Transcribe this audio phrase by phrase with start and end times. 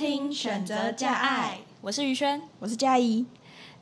[0.00, 3.26] 听选择加爱，我是于轩，我是佳怡。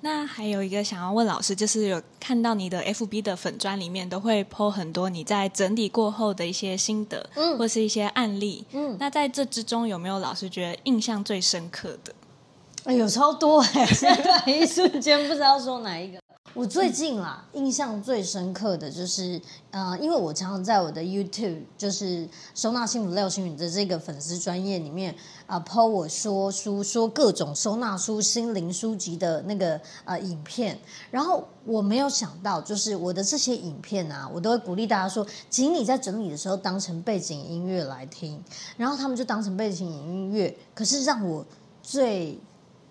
[0.01, 8.97] 那还有一个想要问老师，就是有看到你的 FB 的粉砖里面都会 po 很多你在整理过后的一些心得，嗯，或是一些案例，嗯。
[8.99, 12.13] 那在这之中有没有老师觉得印象最深刻的？
[12.83, 13.87] 哎呦，超多哎！
[13.87, 16.19] 现 在一瞬间不知道说哪一个。
[16.59, 19.41] 我最近啦，印象最深刻的就是，
[19.71, 25.15] 呃，因为我常常在我的 YouTube，就是收纳幸福廖心筠的这个粉丝专业里面，
[25.47, 30.77] 啊、呃，po 我说书，说各种收纳书、心灵书籍的那个呃影片。
[31.13, 38.43] 然后我没有想到，就是我的这些影片啊，我都会鼓励大家说，请你在整理的时候当成背景音乐来听。
[38.77, 40.53] 然后他们就当成背景音乐。
[40.75, 41.47] 可是让我
[41.81, 42.37] 最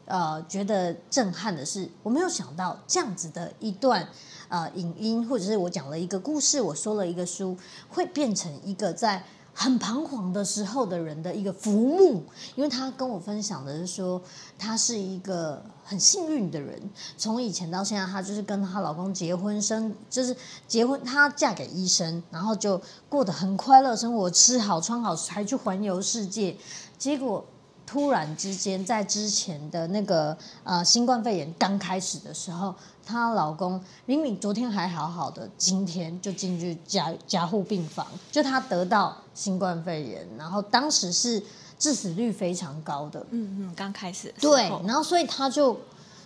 [0.08, 4.08] 呃，觉得震撼的是，我没有想到这样子的一段
[4.48, 7.58] 呃影音，或者是我讲了一个故事，我说了一个书，
[7.90, 9.22] 会变成一个在
[9.54, 12.24] 很彷徨的时候的人的一个浮木。
[12.56, 14.22] 因为他跟我分享的是说，
[14.58, 16.82] 他是一个很幸运的人，
[17.18, 20.34] 从以前到现在，他就是跟她老公结婚生，就是
[20.70, 26.56] 结婚，她嫁给医生，然后就过得很快乐生活，吃好穿好，还去环游世界，
[26.98, 27.44] 结果。
[27.88, 41.42] 突然之间，在之前的那个呃新冠肺炎刚开始的时候，她老公明明昨天还好好的，今天就进去加加护病房，就她得到新冠肺炎，然后当时是
[41.80, 45.80] 致死率非常高的，嗯嗯，刚开始对，然后所以她就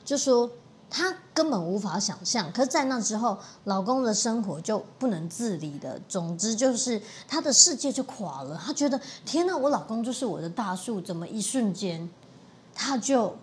[0.04, 0.50] 就说。
[0.92, 5.98] 她根本无法想象，可是，在那之后，老公的生活就不能自理的。
[6.10, 8.60] 总之，就是她的世界就垮了。
[8.64, 12.10] 她觉得，天哪，我老公就是我的大树，怎么一瞬间，
[12.76, 13.34] 他就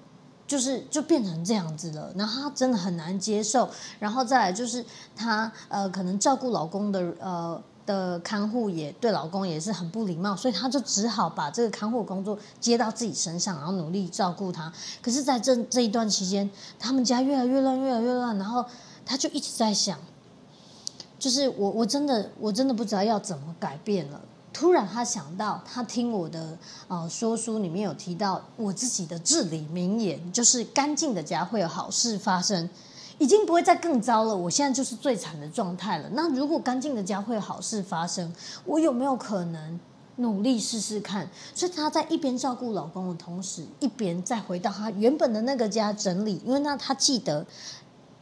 [0.47, 2.13] 就是就变成这样子了？
[2.15, 3.69] 然后她真的很难接受。
[3.99, 4.85] 然后再来就是
[5.17, 7.61] 她呃，可能照顾老公的呃。
[7.89, 14.71] 的看护也对老公也是很不礼貌，所以他就只好把这个看护工作接到自己身上，然后努力照顾他。
[15.01, 18.63] 可是，在这这一段期间，他们家越来越乱，越来越乱，然后
[19.07, 19.99] 他就一直在想，
[21.19, 24.21] 就是我我真的我真的不知道要怎么改变了。
[24.53, 32.69] 突然，他想到，他听我的呃说书里面有提到我自己的至理名言，就是干净的家会有好事发生。
[33.19, 36.09] 已经不会再更糟了，我现在就是最惨的状态了。
[36.13, 38.33] 那如果干净的家会有好事发生，
[38.65, 39.79] 我有没有可能
[40.17, 41.29] 努力试试看？
[41.55, 47.47] 所以她在一边照顾老公的同时，一边再回到她原本的那个家整理，因为那她记得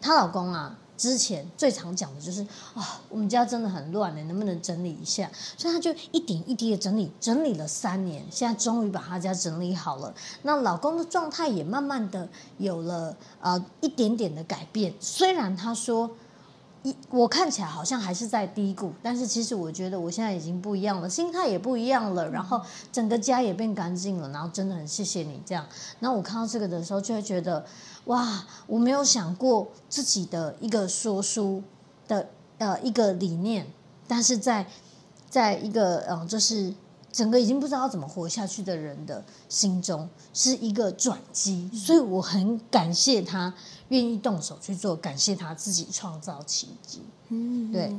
[0.01, 0.79] 她老公啊。
[0.97, 2.43] 之前最常讲的就是
[2.75, 5.31] 啊，我们家真的很乱，嘞能不能整理一下？
[5.57, 10.15] 所以他就一点一滴的整理，整理了三年，现在终于把他家整理好了。
[10.43, 14.93] 那老公的状态也慢慢的有了呃一点点的改变。
[15.01, 16.11] 虽然他说
[16.87, 22.61] 一我看起来好像还是在低谷，但是其实我觉得我现在已经不一样了，心态也不一样了，然后
[22.93, 25.67] 整个家也变干净了，然后真的很谢谢你这样。
[26.01, 27.67] 然后我看到这个的时候，就会觉得。
[28.07, 31.61] 哇，我没有想过自己的一个说书
[32.07, 33.67] 的呃一个理念，
[34.07, 34.65] 但是在
[35.29, 36.73] 在一个嗯、呃，就是
[37.11, 43.53] 整个已经不知道怎么活下去的人的心中是一个转机，所以我很感谢他
[43.89, 47.03] 愿意动手去做，感谢他自己创造奇迹。
[47.29, 47.93] 嗯，对。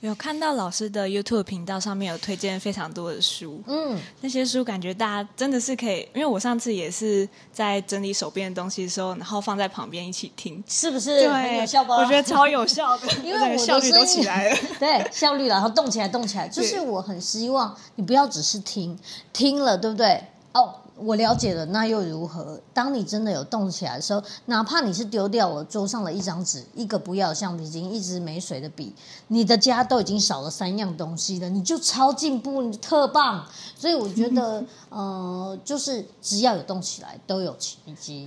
[0.00, 11.26] 有看到老师的 YouTube 频道上面有推荐非常多的书，嗯，那些书感觉大家真的是可以，因为我上次也是在整理手边的东西的时候，然后放在旁边一起听，是不是？
[11.26, 11.96] 对，有效吧？
[11.96, 18.96] 我觉得超有效的， 因为我的效率都起来了， 对，效率然后动起来，动起来，就是我很希望你不要只是听，
[19.32, 20.22] 听了对不对？
[20.52, 20.74] 哦。
[20.98, 22.60] 我了解了，那又如何？
[22.72, 28.94] 当你真的有动起来的时候，哪怕你是丢掉了桌上的一张纸、一个不要的橡皮筋、一支没水的笔，
[29.28, 33.46] 你的家都已经少了三样东西了，你就超进步，你特棒。
[33.74, 38.26] 所以我觉得，呃，就是只要有动起来，都有奇迹。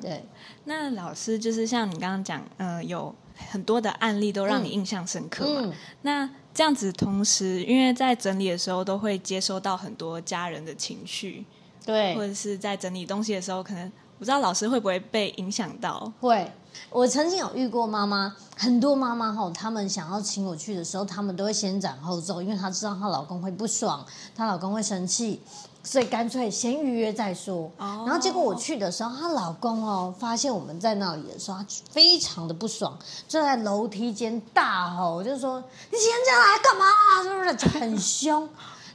[0.00, 0.24] 对。
[0.66, 3.12] 那老师就是像你刚刚讲，呃，有
[3.50, 5.60] 很多的案例都让你印象深刻嘛？
[5.64, 5.72] 嗯嗯、
[6.02, 11.44] 那这样子，同时因为在整理的时候，都会接收到很多家人的情绪。
[11.84, 16.10] 对，或者是在整理东西的时候，可能不知道老师会不会被影响到。
[16.20, 16.50] 会，
[16.90, 24.04] 我曾经有遇过妈妈，很多妈妈哈，他们想要请我去的时候，他们都会先斩后奏，因为她知道她老公会不爽，
[24.34, 25.42] 她老公会生气，
[25.82, 27.70] 所以干脆先预约再说。
[27.76, 28.08] Oh.
[28.08, 32.96] 然后结果我去的时候，她老公哦，发现我们在那里的时候，他非常的不爽，
[33.28, 35.60] 就在楼梯间大吼，就是说
[35.90, 36.86] 你今天这样来干嘛？
[37.22, 38.48] 是不是很凶？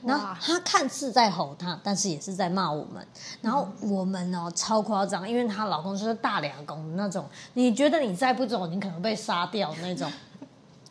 [0.06, 3.06] 然后她看似在吼他，但是也是在骂我们。
[3.42, 10.12] 然后我们哦超夸张，因为她老公就是大两公那种，你觉得你再不走，你可能被杀掉那种。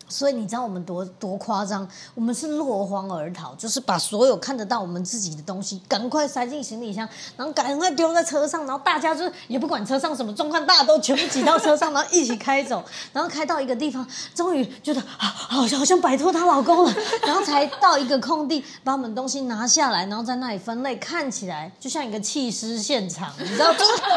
[0.09, 1.87] 所以你知道我们多多夸张？
[2.15, 12.83] 我们是落荒而逃，就是把所有看得到我们自己的东西赶快塞进行李箱，然后赶快丢在车上，然后大家就是也不管车上什么状况，大家都全部挤到车上，然后一起开走，
[13.13, 16.95] 然后开到一个地方，终于觉得啊，好像好像摆脱她老公了，
[17.27, 24.09] 然后才到一个空地，把我们东西拿下来，然后在那里分类，看起来就像一个弃尸现场，你知道，真 的，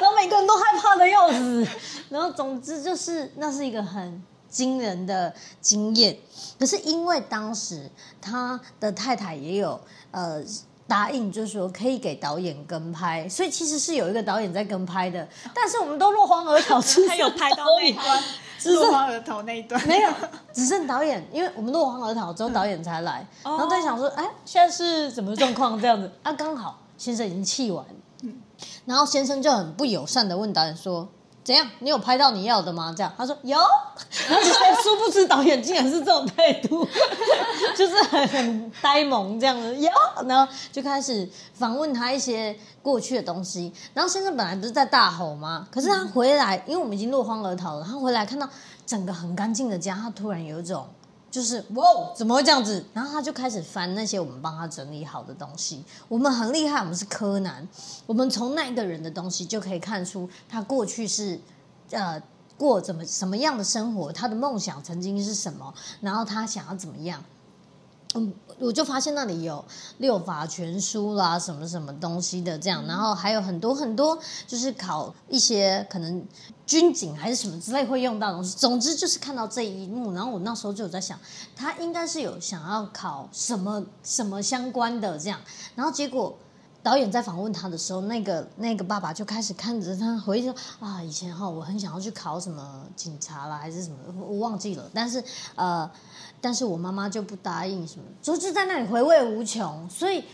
[0.00, 1.66] 然后每个人都害怕的要死，
[2.08, 4.22] 然后总之就是那是一个很。
[4.50, 6.16] 惊人的经验，
[6.58, 7.88] 可是因为当时
[8.20, 9.80] 他的太太也有
[10.10, 10.42] 呃
[10.86, 18.22] 答应，就是说可以给导演跟拍，所以其实是有一个导演在跟拍的，但是我们都落荒而逃， 他有拍到那一段，
[18.74, 19.80] 落荒而逃那一段。
[19.86, 20.10] 没有，
[20.52, 25.80] 只剩导演，因为我们落荒而逃之后导演才来，嗯、然后在想说，哎，现在是什么状况？
[25.80, 26.10] 这样子？
[26.24, 27.86] 啊，刚好先生已经气完，
[28.84, 31.08] 然后先生就很不友善的问导演说。
[31.42, 31.66] 怎样？
[31.80, 32.94] 你有拍到你要的吗？
[32.96, 33.56] 这样他说有，
[34.28, 36.86] 然 后殊不知导演竟然是这种态度，
[37.76, 39.74] 就是很很呆萌这样子。
[39.76, 39.90] 有，
[40.28, 43.72] 然后就开始访问他一些过去的东西。
[43.94, 45.66] 然后先生本来不是在大吼吗？
[45.70, 47.84] 可是他回来，因为我们已经落荒而逃了。
[47.84, 48.48] 他回来看到
[48.86, 50.86] 整个很干净的家，他突然有一种。
[51.30, 51.84] 就是哇，
[52.14, 52.84] 怎么会这样子？
[52.92, 55.84] 然后他就开始翻那些我们帮他整理好的东西。
[56.08, 57.66] 我们很厉害，我们是柯南。
[58.06, 61.40] 我们从那一个人的东西就可以看出他过去是
[61.90, 62.20] 呃
[62.58, 67.22] 过怎么什么样的生活，他的梦想曾经是什么，然后他想要怎么样。
[68.14, 69.64] 嗯，我就发现那里有
[69.98, 76.26] 六法全书啦，什么什么东西的这样，然后还有很多很多，就是考一些可能
[76.66, 78.56] 军警还是什么之类会用到的东西。
[78.56, 81.18] 总之就是看到这一幕，然后我那时候就有在想，
[81.54, 85.38] 他应该是有想要考什么什么相关的这样，
[85.76, 86.36] 然后结果。
[86.82, 94.90] 导演在访问他的时候，那个那个爸爸就开始看着他回忆说：“啊，以前哈，我很想要去考什么警察啦，还是什么，我忘记了。
[94.94, 95.22] 但是
[95.56, 95.90] 呃，
[96.40, 99.86] 但是我妈妈就不答应什么，就就在那里回味无穷。
[99.90, 100.24] 所以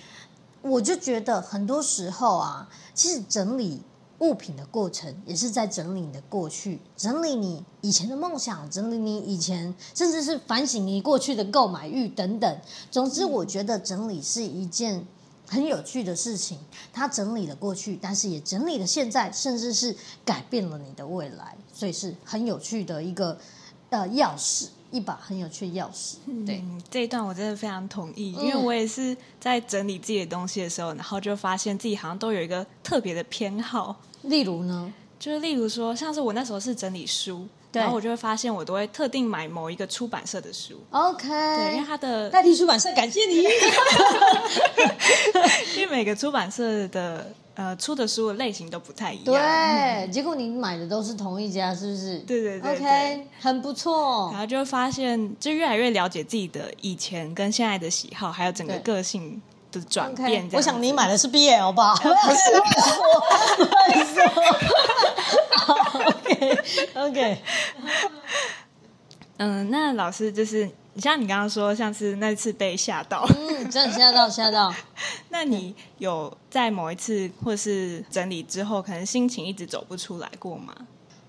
[0.63, 3.83] 我就觉得很多时候啊，其实整理
[4.21, 12.61] 物品的过程，也是在整理你的过去，整理你以前的梦想，整理你以前，甚至是反省你过去的购买欲等等。
[12.89, 15.05] 总之，我觉得整理是一件。”
[15.49, 16.59] 很有趣的事情，
[16.93, 23.39] 他整理了过去，但是也整理了现在，甚至是改变了你的未来，所以是很有趣的一个
[23.91, 26.17] 呃钥匙，一把很有趣的钥匙。
[26.45, 33.97] 对，嗯，这一段我真的非常同意，因为我也是在整理自己的东西的时候，然后就发现自己好像都有一个特别的偏好。
[34.23, 37.47] 例如呢，就是例如说，像是我那时候是整理书。
[37.73, 40.81] 然后我就会发现，我都会特定买某一个出版社的书。
[40.93, 43.45] OK，对，因为它的代替出版社，感谢你。
[45.97, 49.25] 每个出版社的呃出的书的类型都不太一样。
[49.25, 52.19] 对，嗯、结果你买的都是同一家，是不是？
[52.19, 52.87] 对对对，对。
[52.87, 54.29] OK，很不错。
[54.31, 59.41] 然后就发现，就越来越了解自己的以前跟现在的喜好，还有整个个性
[59.73, 60.47] 的转变。
[60.53, 61.95] 我想你买的是 BL 吧？
[61.97, 62.13] 不 是
[62.53, 64.23] 我， 乱说。
[66.95, 67.39] OK，OK，
[69.39, 70.69] 嗯，那老师就是，
[71.01, 74.75] 像你刚刚说，像是那次被吓到，嗯，真的吓到 吓到。
[75.31, 80.75] 那你有在某一次或是整理之后，可能心情一直走不出来过吗？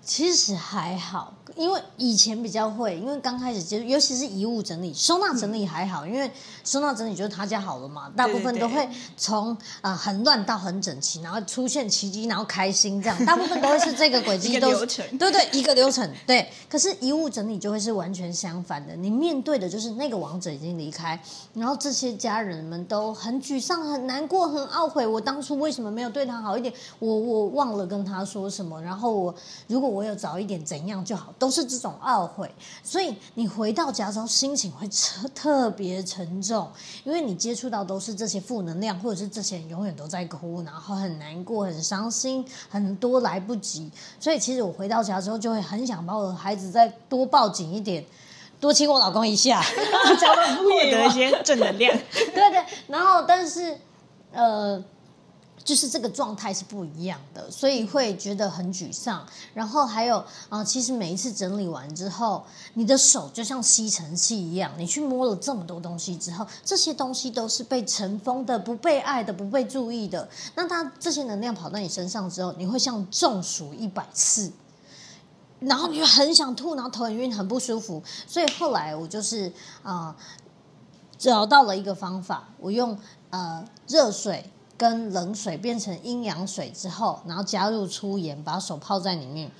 [0.02, 1.34] 其实还好。
[1.56, 6.30] 因为以前比较会，因为刚开始接触，尤其是遗物整理、收纳整理还好，嗯、因为
[6.63, 16.48] 收纳整理就是他家好了嘛，大部分都会从啊、呃、很乱到很整齐，然后出现奇迹，然后开心这样， 大部分都会是这个轨迹，都流程，对对，一个流程，对。
[16.70, 21.20] 可是遗物整理就会是完全相反的，你面对的就是那个王者已经离开，
[21.54, 26.74] 然后这些家人们都很沮丧、很难过、很懊悔，我当初为什么没有对他好一点？
[27.00, 29.34] 我我忘了跟他说什么，然后我
[29.68, 32.50] 如果我有早一点怎样就好，都是这种懊悔，
[32.84, 36.67] 所以你回到家之后心情会特 特别沉重，
[37.03, 43.91] 因为你接触到都是这些负能量，或者是这些人永远都在哭，然后很难过、很伤心，很多来不及。
[44.20, 48.03] 所以其实我回到家之后就会很想把我的孩子再多抱紧一点，
[48.60, 51.98] 多亲我老公一下，获得一些正能量。
[52.34, 53.77] 对 对，然后但是
[54.32, 54.84] 呃。
[55.68, 59.28] 就是这个状态是不一样的，所以会觉得很沮丧。
[59.54, 62.46] 然后还有啊、其实每一次整理完之后，
[62.76, 70.30] 你的手就像吸尘器一样，你去摸了这么多东西之后，这些东西都是被尘封的、不被爱的、不被注意的。
[70.56, 74.50] 那它这些能量跑到你身上之后，你会像中暑一百次，
[75.60, 78.02] 然后你就很想吐，然后头很晕，很不舒服。
[78.26, 79.52] 所以后来我就是
[79.84, 80.16] 啊、
[81.18, 82.98] 找到了一个方法，我用
[83.32, 84.50] 呃热水。
[84.78, 89.52] 跟冷水变成阴阳水之后，然后加入粗盐，把手泡在里面。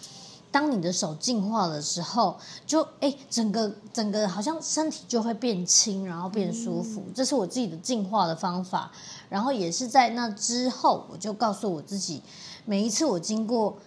[0.50, 7.04] 当你的手净化的时候，就哎，整个整个好像身体就会变轻，然后变舒服。
[7.14, 8.92] 这是我自己的净化的方法。
[9.30, 12.22] 然后也是在那之后，我就告诉我自己，
[12.64, 13.78] 每一次我经过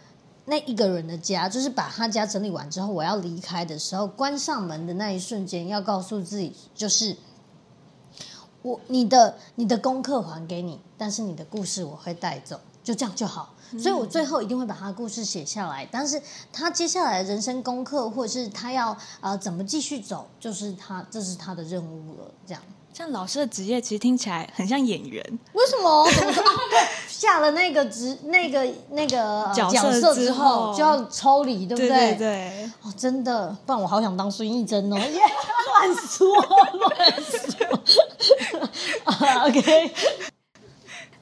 [0.44, 7.16] 那一个人的家，就是把他家整理完之后，我要离开的时候，关上门的那一瞬间，要告诉自己，就是。
[8.62, 13.54] 我你的你的功课还给你，但是你的故事我会带走，就这样就好。
[13.78, 16.20] 所以我最后一定会把他的故事写下来，但是
[16.52, 22.30] 他接下来的人生功课，或者是他要呃怎么继续走，就是他这是他的任务了。
[22.44, 22.60] 这样，
[22.92, 26.10] 像老师的职业其实听起来很像演员，为什么？
[26.10, 26.42] 怎么说？
[27.08, 31.88] 下了那个职 那个那个、呃、角色之后就要抽离，对不对？
[31.88, 32.70] 对对对。
[32.82, 34.96] 哦，真的，不然我好想当孙艺珍哦。
[35.70, 36.26] 乱说
[36.72, 37.80] 乱说。
[39.46, 39.92] OK，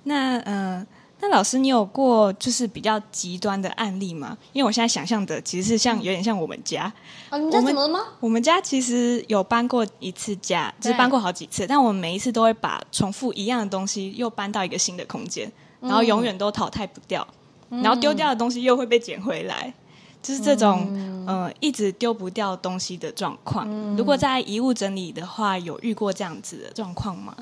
[0.04, 0.86] 那嗯、呃，
[1.20, 4.36] 那老师，你有过就是比较极端的案例吗？
[4.52, 6.92] 因为我现在想象的其实是像有点像我们家。
[7.28, 8.00] 啊，你们家怎么了吗？
[8.20, 15.50] 我们家其实有搬过一次家，就是搬过好几次，但我们每一次都会把重复一样的东西又搬到一个新的空间，
[15.80, 17.26] 然后永远都淘汰不掉，
[17.70, 19.74] 嗯、然后丢掉的东西又会被捡回来。
[20.20, 23.64] 就是这种，嗯、呃，一直丢不掉东西的状况。
[23.70, 27.32] 嗯、如果在遗物整理的话，有遇过这样子的状况吗？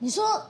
[0.00, 0.42] 你说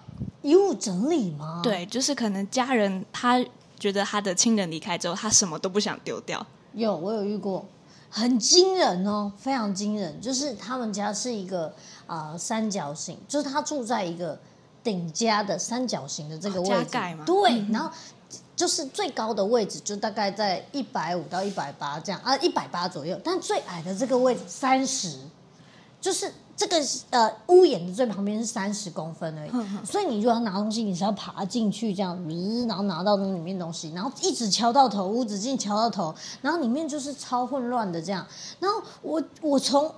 [0.42, 1.60] 遗物整理吗？
[1.62, 3.44] 对，就是可能家人他
[3.78, 6.44] 觉得他的亲人离开之后，他什么都不想丢掉。
[6.72, 7.66] 有，我有遇过，
[8.08, 10.20] 很惊人哦，非常惊人。
[10.20, 11.66] 就是他们家是一个
[12.06, 14.38] 啊、呃、三角形，就是他住在一个
[14.82, 17.24] 顶家的三角形的这个位置，加盖嘛。
[17.24, 17.90] 对，然后。
[18.54, 23.18] 就是最高的位置就大概在一百五到一百八这样啊，一百八左右。
[23.24, 25.18] 但最矮的这个位置三十，
[25.98, 26.30] 就是
[26.60, 26.76] 这个
[27.08, 29.50] 呃屋檐的最旁边是三十公分而已。
[29.82, 32.22] 所以你如果要拿东西，你是要爬进去这样，
[32.68, 38.26] 然后拿到那里面东西，然后一直敲到头，无止境敲到头，然后里面就是超混乱的这样。
[38.58, 39.90] 然后我我从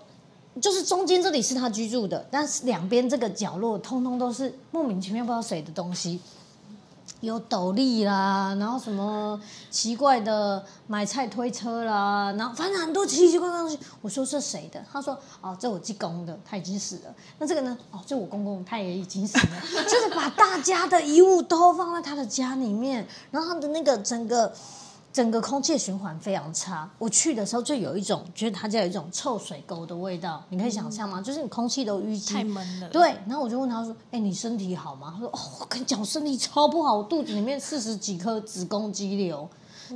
[0.61, 6.21] 就是中间这里是他居住的，但是两边这个角落通通都是莫名其妙不知道谁的东西。
[7.21, 9.41] 有斗笠啦，然后什么
[9.71, 13.79] 奇怪的买菜推车啦，然后反正很多奇奇怪怪的东西。
[14.01, 14.85] 我说这谁的？
[14.93, 17.15] 他说哦，这我继公的，他已经死了。
[17.39, 17.77] 那这个呢？
[17.91, 19.61] 哦，这我公公，他也已经死了。
[19.85, 24.53] 就是把大家的遗物都放在他的家里面，然后他的那个整个。
[25.13, 26.89] 整个空气循环非常差。
[26.99, 31.21] 我去的时候就有一种觉得他家有一种臭水沟的味道，你可以想象吗？
[31.21, 32.89] 就是你空气都淤积，太闷了。
[32.89, 39.49] 对，然后我就问他说：“哎，你身体好吗？”他说：“哦，我跟你讲，我身体超不好，我肚子里面四十几颗子宫肌瘤。”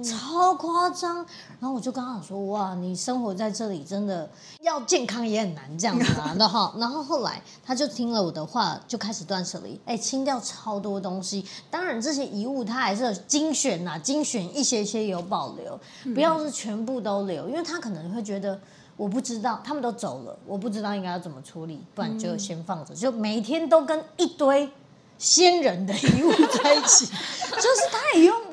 [0.03, 1.17] 超夸张，
[1.59, 4.29] 然后我就跟他讲说：“哇，你生活在这里真的
[4.61, 6.35] 要健康也很难这样子啊。
[6.39, 11.45] ”然后，然后后来他就听了我的话，就开始断舍离，哎，清掉超多东西。
[11.71, 15.79] 当然这些遗物他还是有精选呐，精选一些些有保留，
[16.15, 18.59] 不要是全部都留，因为他可能会觉得
[18.97, 24.71] 我不知道，他们都走了，我不知道应该要怎么处理，不然就先放着，就每天都跟一堆
[25.19, 26.31] 先人的遗物
[26.63, 27.07] 在一起，
[27.57, 28.46] 就是他也用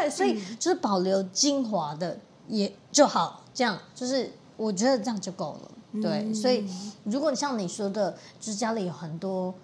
[0.00, 0.10] 对？
[0.10, 5.70] 所以就是保留精华的也就好，这样就是我觉得这样就够了。
[6.02, 6.68] 对，所以
[7.04, 9.54] 如果像你说的，就是家里有很多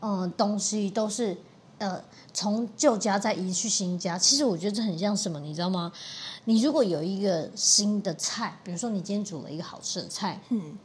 [0.00, 1.36] 嗯东西都是
[1.78, 2.02] 呃
[2.32, 5.92] 从旧家再移去新家，其实我觉得这很像什么，你知道吗？
[6.44, 10.78] 你如果有一个新的菜，比如说你今天煮了一个好吃的菜，嗯，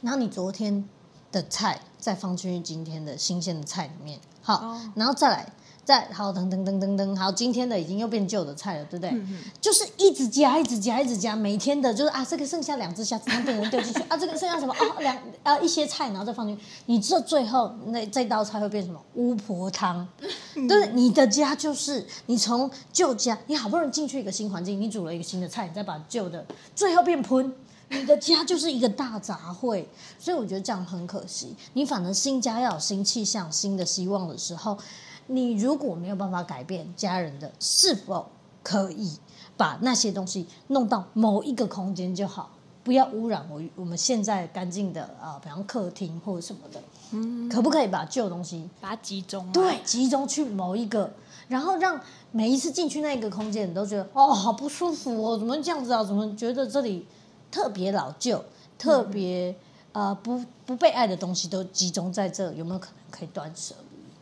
[0.00, 0.88] 然后你昨天
[1.30, 4.80] 的菜再放进去今天的新鲜的菜里面，好，oh.
[4.96, 5.52] 然后再来，
[5.84, 9.10] 再好，噔噔噔噔噔，好，今天的已经又变旧的菜了，对不对？
[9.10, 19.00] 嗯、就是一直加，一直加，一直加，每天的就是啊，这个剩下两只虾子，然后人丢进去啊， 这个剩下什么啊，两啊一些菜，然后再放进去，你这最后那这道菜会变什么？
[19.14, 20.06] 巫婆汤，
[20.54, 26.46] 嗯、对，你的家就是你从旧家，你好不容易进去一个新环境，你煮了一个新的菜，你再把旧的
[26.76, 27.52] 最后变喷。
[27.92, 29.84] 你的家就是一个大杂烩，
[30.18, 31.54] 所以我觉得这样很可惜。
[31.74, 34.78] 你反正新家要有新气象、新的希望的时候，
[35.26, 38.26] 你如果没有办法改变家人的，是否
[38.62, 39.18] 可以
[39.56, 42.50] 把那些东西弄到某一个空间就好？
[42.84, 49.52] 不要污染我我们现在干净的啊、呃，比方客厅或者什么的，嗯，可不可以把旧东西把它集中？
[49.52, 51.08] 对，集中去某一个，
[51.46, 52.00] 然后让
[52.32, 56.02] 每一次进去那一个空间，你都觉得哦，好不舒服哦，怎么这样子啊？
[56.02, 57.06] 怎么觉得这里
[57.52, 58.44] 特别老旧，
[58.76, 59.52] 特别
[59.92, 63.76] 啊、嗯呃、不不被爱的东西都集中在这，有没有可能可以断舍？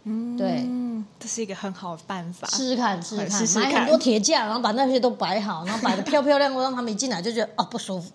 [0.04, 0.66] 嗯，对，
[1.18, 8.10] 这是一个很好的办法，试试看，试试看，试试看，买很多铁架，然后把那些都摆好，然后摆的 漂漂亮亮，让他们一进来就觉得哦不舒服。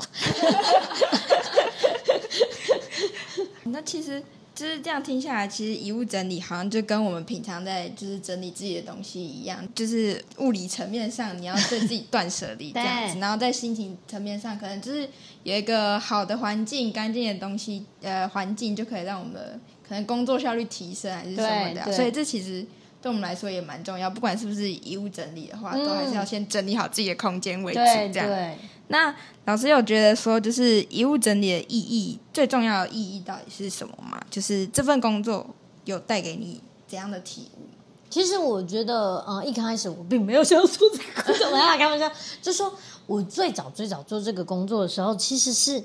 [3.65, 4.24] 那其实
[4.56, 15.08] 就是这样听下来，其实遗物整理好像就跟我们平常在就是整理自己的东西一样，就是物理层面上你要对自己断舍离这样子， 然后在心情层面上可能就是
[15.44, 19.60] 有一个好的环境、干净的东西，呃，环境就可以让我们的。
[19.88, 22.65] 可能工作效率提升还是什么的，所以这其实
[23.01, 24.10] 对我们来说也蛮重要。
[24.10, 27.80] 不管是不是遗物整理的话，嗯、都还是要先整理好自己的空间为主。
[27.80, 28.56] 这样。
[28.88, 29.15] 那
[29.46, 34.20] 老师有觉得说，就是遗物整理的意义，最重要的意义到底是什么吗？
[34.30, 35.48] 就是这份工作
[35.86, 37.68] 有带给你怎样的体悟？
[38.10, 42.12] 其实我觉得，呃，一开始我并没有想做这个工作，我要开玩笑，
[42.42, 42.74] 就说
[43.06, 45.84] 我最早最早做这个工作的时候，其实是。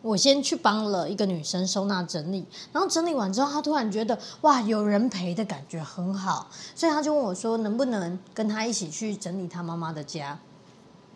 [0.00, 10.38] 我先去帮了一个女生收纳整理，然后整理完之后，她突然觉得哇，有人陪的感觉很好，所以她就问我说，能不能跟她一起去整理她妈妈的家？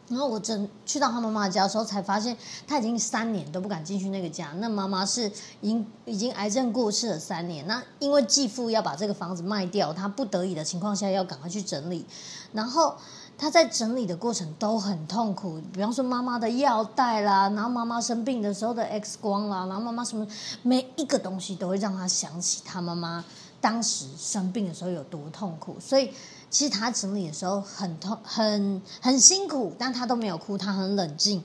[0.09, 2.37] 然后我整去到她妈妈家的时候，才发现
[2.67, 4.53] 她已经三年都不敢进去那个家。
[4.59, 12.05] 那妈妈是已经已经癌症过世了三年，那因为继父要把这个房子卖掉，她不得已的情况下要赶快去整理，
[12.53, 12.97] 然后。
[13.37, 20.27] 他在整理的过程都很痛苦，比方说妈妈的药袋啦，然后妈妈生病的时候的 X 光啦，然后妈妈什么
[20.63, 23.25] 每一个东西都会让他想起他妈妈
[23.61, 26.13] 当时生病的时候有多痛苦，所以
[26.51, 31.43] 其实他整理的时候很痛，很很辛苦，但他都没有哭，他很冷静。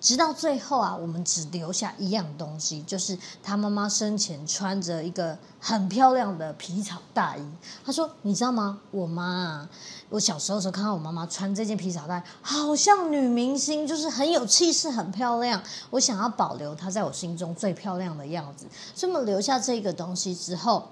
[0.00, 7.42] 直到最后啊，我们只留下一样东西，就是他妈妈生前穿着一个很漂亮的皮草大衣。
[7.84, 8.78] 他说：“你知道吗？
[8.92, 9.68] 我妈，
[10.08, 15.60] 我小时候的时候看到我妈妈穿这件皮草大衣，好像女明星，就是很有气势，很漂亮。
[15.90, 18.66] 我想要保留她在我心中最漂亮的样子。
[18.94, 20.90] 所以，我们留下这个东西之后，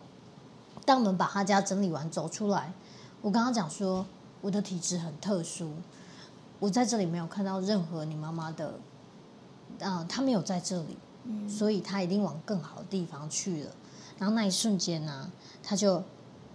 [0.85, 2.73] 当我们把她家整理完走出来，
[3.23, 4.05] 我刚刚讲说，
[4.41, 5.75] 我的体质很特殊，
[6.59, 8.75] 我在这里没有看到任何你妈妈的。”
[9.81, 13.71] 啊、呃，他没有在这里，嗯，所以他一定往更好的地方去了。
[14.19, 15.31] 然后那一瞬间呢，啊，
[15.63, 16.03] 他就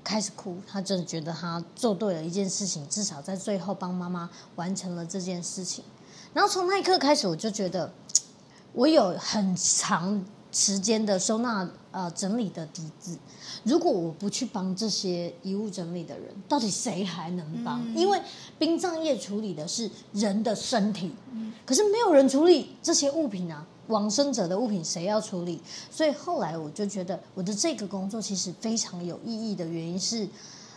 [0.04, 5.84] 开始哭，他真的觉得他做对了一件事情，至少在最后帮妈妈完成了这件事情。
[6.34, 7.92] 然后从那一刻开始，我就觉得
[8.74, 13.18] 我有很长时间的收纳呃整理的底子。
[13.64, 17.80] 如果我不去帮这些遗物整理的人，到底谁还能帮？
[17.86, 18.20] 嗯、因为
[18.58, 25.62] 殡葬业处理的是人的身体，嗯、可是没有人处理这些物品啊，往生者的物品谁要处理？
[25.92, 30.28] 所以后来我就觉得我的这个工作其实非常有意义的原因是，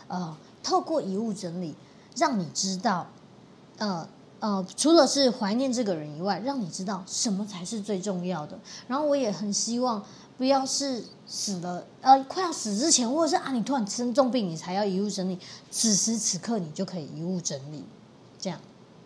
[0.09, 1.75] 呃，透过遗物整理，
[2.17, 3.07] 让你知道，
[3.79, 4.07] 呃
[4.41, 8.59] 呃，除了是怀念这个人以外，让你知道什么才是最重要的。
[8.87, 10.05] 然后我也很希望。
[10.37, 15.39] 不要是死了，呃，快要死之前，或者是啊，你突然生重病，你才要遗物整理。
[15.71, 17.85] 此时此刻，你就可以遗物整理，
[18.37, 18.59] 这样。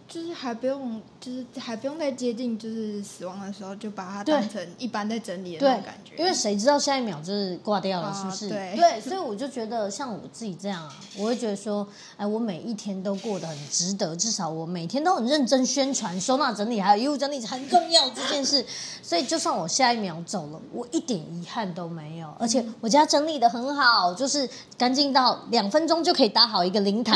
[0.08, 6.16] 就是还不用，就是还不用再接近，就是死亡的时候就把它当成一般在整理的那种感觉。
[6.16, 8.46] 因为谁知道下一秒就是挂掉了，是不是？
[8.46, 18.64] 啊、对对，所以我就觉得像我自己这样啊，我会觉得说，哎，我每一天都过得很值得，至少我每天都很认真宣传收纳整理还有衣物整理很重要这件事。
[19.02, 27.14] 所以就算我下一秒走了，我一点遗憾都没有，而且我家整理的很好，就是干净到两分钟就可以搭好一个灵堂。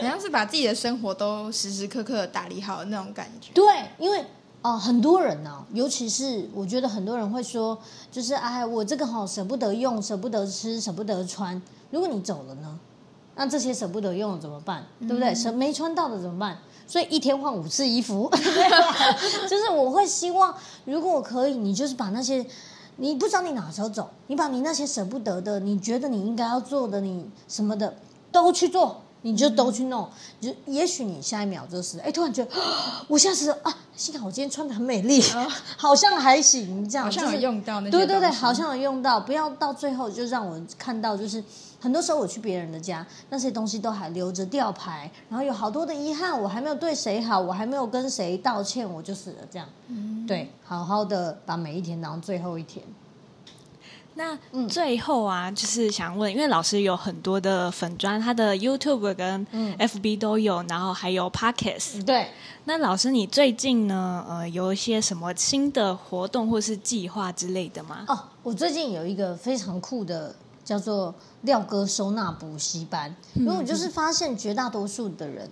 [0.00, 3.52] 好像是把自己的生活都时时刻刻打理好的那种感觉。
[3.52, 3.64] 对，
[3.98, 4.20] 因为
[4.62, 7.78] 哦、呃，很多人呢、啊，尤其是我觉得很多人会说，
[8.10, 11.60] 就是哎，我这个好舍不得用，舍不得吃，舍不得穿。
[11.90, 12.78] 如果你走了呢，
[13.36, 14.84] 那这些舍不得用的怎么办？
[15.00, 15.34] 对不对？
[15.34, 16.58] 舍、嗯、没穿到的怎么办？
[16.86, 18.28] 所以一天换五次衣服，
[19.48, 22.44] 就是我会希望，如果我可以，你就是把那些
[22.96, 27.94] 你不知道你哪时候走，你把你那些舍不得的，你觉得你应该要做的，你什么的
[28.30, 29.00] 都去做。
[29.22, 30.08] 你就都去弄，
[30.40, 32.50] 就也许你下一秒就是，哎，突然觉得，
[33.08, 41.42] 我现在是啊，幸好我今天穿的很美丽，哦、 好像还行，这样好像有用到那些，对对对，好像有用到，不要到最后就让我看到，就是
[41.80, 52.82] 很多时候我去别人的家，那些东西都还留着吊牌，然后有好多的遗憾，我还没有对谁好，我还没有跟谁道歉，我就死了这样，嗯、对，好好的把每一天当最后一天。
[54.20, 59.46] 那最后啊，就是想问，因为老师有很多的粉砖，他的 YouTube 跟
[59.78, 62.04] FB 都有，然后还有 Podcast。
[62.04, 62.28] 对。
[62.64, 64.22] 那老师，你最近呢？
[64.28, 68.04] 呃，有一些什么新的活动或是计划之类的吗？
[68.08, 75.50] 哦，我最近有一个非常酷的，叫做廖哥收纳补习班，因为我就是发现绝大多数的人。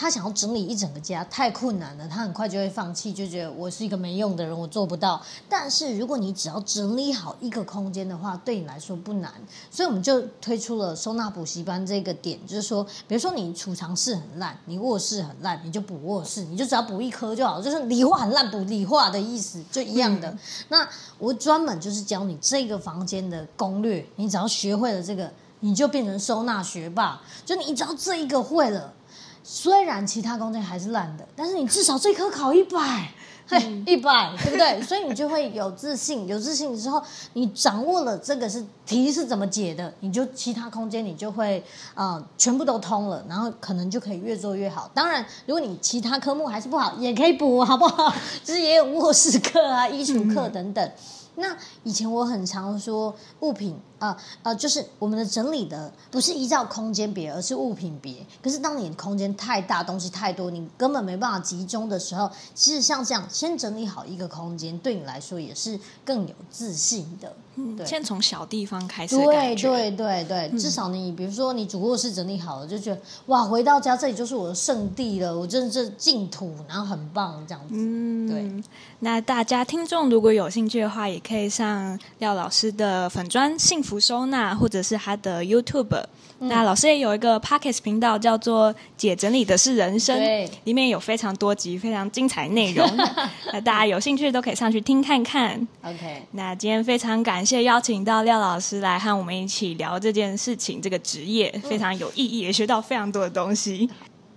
[0.00, 5.20] 他想要整理一整个家太困难了，他很快就会放弃，就觉得我是一个没用的人，我做不到。
[5.46, 9.30] 但是如果你只要整理好一个空间的话，对你来说不难。
[9.70, 20.30] 所以我们就推出了收纳补习班这个点，就是说，比如说你储藏室很烂，你卧室很烂，你就补卧室，你就只要补一颗就好，就是理化很烂补理化的意思，就一样的。
[20.30, 20.38] 嗯、
[20.70, 27.20] 那我专门就是教你这个房间的攻略，你只要学会了这个，你就变成收纳学霸。
[27.44, 28.94] 就你只要这一个会了。
[29.42, 33.10] 虽然其他空间还是烂的，但是你至少这科考一百，
[33.48, 34.80] 嘿，一百，对不对？
[34.84, 41.58] 所以你就会有自信，有自信之后，你掌握了这个是题是怎么解的，你就其他空间你就会
[41.94, 44.88] 啊、呃、全部都通了，然后可能就可以越做越好。
[44.94, 48.14] 当然，如果你其他科目还是不好，也可以补，好不好？
[48.44, 50.92] 就是也有卧室课啊、衣橱课等等。
[51.36, 58.16] 那以前我很常说物品啊呃，呃，就是我们的整理的不是依照空间别，而是物品别。
[58.42, 67.32] 可是当你的空间太大，东西太多，你根本没办法集中的时候，其实像这样先整理好一个空间，对你来说也是更有自信的。
[67.56, 69.16] 嗯，先从小地方开始。
[69.16, 77.74] 对对对对，至少你比如说你主卧室整理好了，就觉得哇，回到家这里就是我的圣地了，我真的是净土，然后很棒这样子。
[77.74, 78.64] 嗯，对。
[79.00, 86.04] 那大家听众如果有兴趣的话，也可以上廖老师的粉砖幸福收纳，或者是他的 YouTube。
[86.42, 92.86] 嗯、那老师也有一个 Podcast 频道，叫做“姐整理的是人生”，对，里面有非常多集非常精彩内容。
[93.52, 95.68] 那大家有兴趣都可以上去听看看。
[95.82, 103.90] OK，那今天非常感谢邀请到廖老师来和我们一起聊这件事情，这个职业非常有意义，也学到非常多的东西。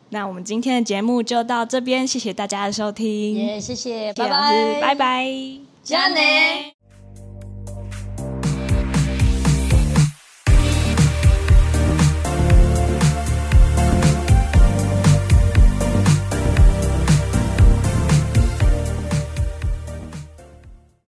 [0.09, 5.25] 那我们今天的节目就到这边，谢谢大家的收听，也、yeah, 谢谢，谢谢老师，拜拜，
[5.83, 6.72] 加内。